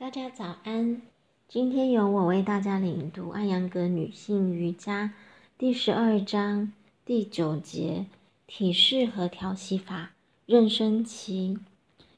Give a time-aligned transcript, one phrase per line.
[0.00, 1.02] 大家早安，
[1.46, 5.08] 今天由我为大家领读《安阳格女性瑜伽》
[5.58, 6.72] 第十二章
[7.04, 8.06] 第九节
[8.46, 10.12] 体式和调息法。
[10.46, 11.58] 妊娠期，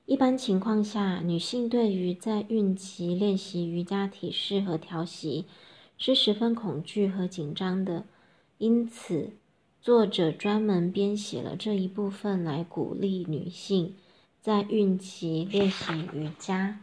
[0.07, 5.47] 一般情况下，女性对于在孕期练习瑜伽体式和调息
[5.99, 8.05] 是十分恐惧和紧张的，
[8.59, 9.33] 因此
[9.81, 13.97] 作者专门编写了这一部分来鼓励女性
[14.41, 16.79] 在孕期练习瑜伽。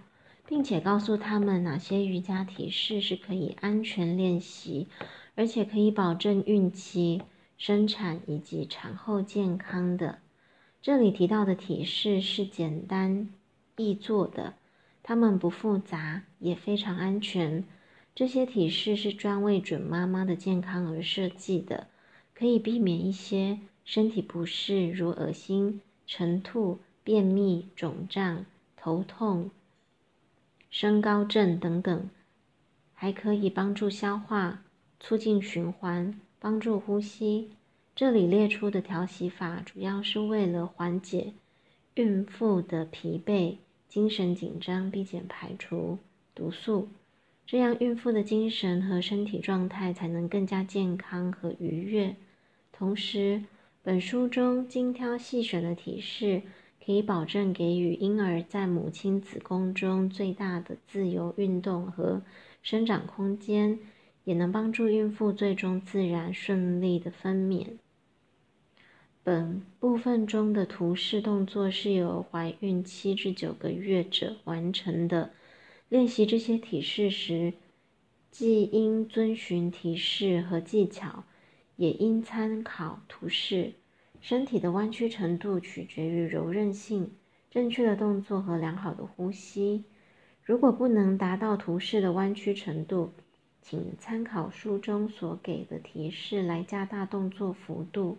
[0.50, 4.88] 并且告诉他们哪些瑜伽体式是可以安全练习，
[5.36, 7.22] 而且可以保证孕期、
[7.56, 10.18] 生产以及产后健康的。
[10.82, 13.30] 这里提到的体式是简单
[13.76, 14.56] 易做的，
[15.04, 17.64] 它们不复杂，也非常安全。
[18.16, 21.90] 这些体式是专为准妈妈的健康而设计的，
[22.34, 28.46] 可以避免一些身体不适，如恶心、晨吐、便秘、肿胀、
[28.76, 29.52] 头痛。
[30.70, 32.10] 升高症等等，
[32.94, 34.62] 还可以帮助消化、
[35.00, 37.52] 促进循环、帮助呼吸。
[37.96, 41.34] 这里列出的调息法，主要是为了缓解
[41.96, 43.58] 孕妇的疲惫、
[43.90, 45.98] 精神紧张，并且排除
[46.34, 46.88] 毒素，
[47.46, 52.16] 这样孕妇的精神和身体状态才能更加健康和愉悦。
[52.72, 53.44] 同时，
[53.82, 56.44] 本书中精挑细选的体式。
[56.90, 62.24] 可以保证给予婴儿在母亲子宫中最大的自由运动和
[62.64, 63.78] 生长空间，
[64.24, 67.68] 也能帮助孕妇最终自然顺利的分娩。
[69.24, 75.30] 本部分中的图示动作是由怀孕七至九个月者完成的。
[75.90, 77.54] 练习这些体式时，
[78.32, 81.24] 既应遵循提示和技巧，
[81.76, 83.74] 也应参考图示。
[84.22, 87.12] 身体的弯曲程度取决于柔韧性、
[87.50, 89.86] 正确的动作和良好的呼吸。
[90.44, 93.12] 如果不能达到图示的弯曲程度，
[93.62, 98.18] 请参考书中所给的提示来加大动作幅度。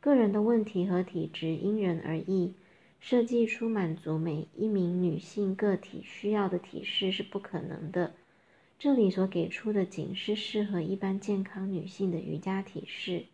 [0.00, 2.54] 个人的问题和体质因人而异，
[3.00, 8.12] 设计出满足每一名女性个体需要的体式是不可能的。
[8.78, 13.26] 这里所给出的仅是适合一般健康女性的瑜伽体式，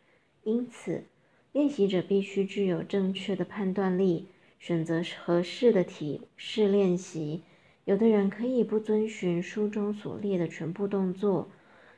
[0.44, 1.04] 因此。
[1.52, 4.28] 练习者必须具有正确的判断力，
[4.58, 7.42] 选择合适的体式练习。
[7.84, 11.48] 有的人可以不遵循书中所列的全部动作，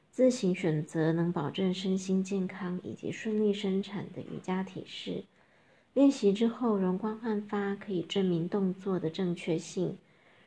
[0.08, 5.24] 自行选择能保证身心健康以及顺利生产的瑜伽体式。
[5.92, 9.98] 练习之后容光焕发，可以证明动作的正确性。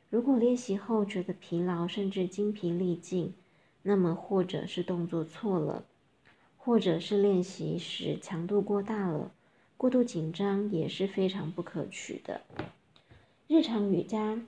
[0.10, 3.34] 如果练习后觉得疲劳甚至精疲力尽，
[3.82, 5.84] 那么或者是动作错了。
[6.66, 9.34] 或者是练习时强度过大了，
[9.76, 12.40] 过度紧张也是非常不可取的。
[13.50, 14.42] 日常瑜伽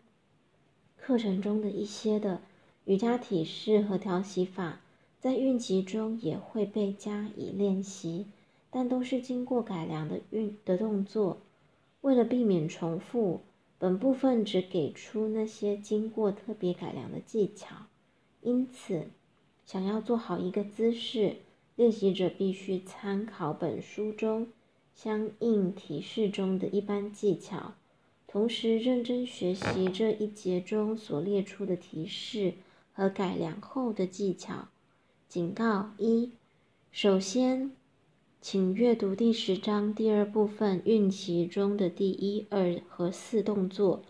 [0.95, 2.39] 课程中的一些的
[2.85, 4.79] 瑜伽体式和调息法，
[5.19, 8.27] 在孕期中也会被加以练习，
[8.71, 11.41] 但都是经过改良的运的动作。
[11.99, 13.41] 为了避免重复，
[13.77, 17.75] 本部分只给出那些经过特别改良的技巧。
[18.41, 19.07] 因此，
[19.65, 21.35] 想要做好一个姿势。
[21.75, 24.47] 练习者必须参考本书中
[24.93, 27.73] 相应提示中的一般技巧，
[28.27, 32.53] 同时认真学习这一节中所列出的提示
[32.93, 34.69] 和改良后的技巧。
[35.27, 36.31] 警告一：
[36.93, 37.71] 首先，
[38.39, 44.01] 请阅读第十章第二部分孕期中的第一、二和四动作。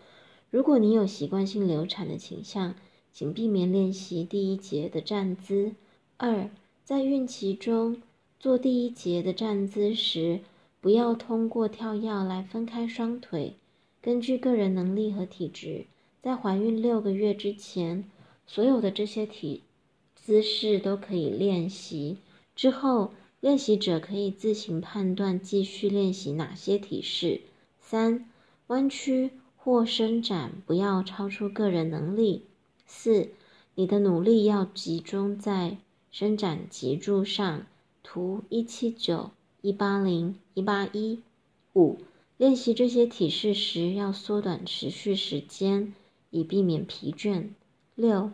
[0.50, 2.76] 如果你有习惯性流产的倾向，
[3.12, 5.74] 请避免练习第一节的站姿。
[6.16, 6.48] 二
[6.86, 8.00] 在孕期中
[8.38, 10.38] 做第一节的站姿时，
[10.80, 13.54] 不要通过跳跃来分开双腿。
[14.00, 15.86] 根据个人能力和体质，
[16.22, 18.08] 在怀孕六个月之前，
[18.46, 19.64] 所有的这些体
[20.14, 22.18] 姿势都可以练习。
[22.54, 23.10] 之后，
[23.40, 27.40] 练习者可以自行判断继续练习哪些体式。
[27.80, 28.30] 三、
[28.68, 32.44] 弯曲或伸展不要超出个人能力。
[32.86, 33.30] 四、
[33.74, 35.78] 你的努力要集中在。
[36.10, 37.66] 伸展脊柱上，
[38.02, 39.30] 图一七九、
[39.60, 41.20] 一八零、一八一
[41.74, 41.98] 五。
[42.38, 45.94] 练习这些体式时，要缩短持续时间，
[46.30, 47.48] 以避免疲倦。
[47.94, 48.30] 六、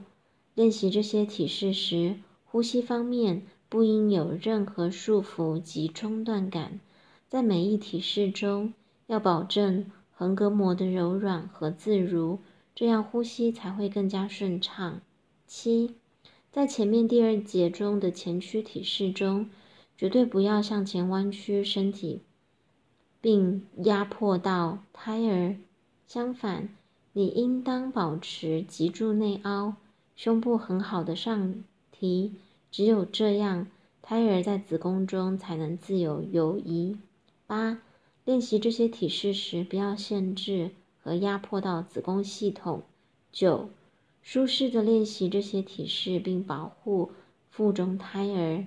[0.55, 6.81] 练习这些体式时，呼吸方面不应有任何束缚及中断感。
[7.29, 8.75] 在每一体式中，
[9.07, 12.41] 要保证横膈膜的柔软和自如，
[12.75, 15.01] 这样呼吸才会更加顺畅。
[15.47, 15.95] 七。
[16.53, 19.49] 在前面第二节中的前屈体式中，
[19.97, 22.21] 绝对不要向前弯曲身体，
[23.23, 25.57] 并压迫到胎儿。
[26.07, 26.69] 相反，
[27.15, 29.77] 你应当保持脊柱内凹、
[30.15, 31.55] 胸部很好的上
[31.91, 32.35] 提，
[32.71, 33.69] 只有这样，
[34.03, 36.99] 胎儿在子宫中才能自由游移。
[37.47, 37.81] 八、
[38.27, 40.73] 练习这些体式时，不要限制
[41.03, 42.83] 和压迫到子宫系统。
[43.33, 43.71] 九、
[44.23, 47.11] 舒适的练习这些体式，并保护
[47.51, 48.65] 腹中胎儿。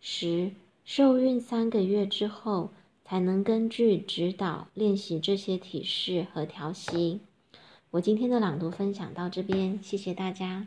[0.00, 0.50] 十、
[0.84, 2.70] 受孕三个月之后，
[3.04, 7.20] 才能根据指导练习这些体式和调息。
[7.90, 10.66] 我今天的朗读分享到这边，谢谢大家。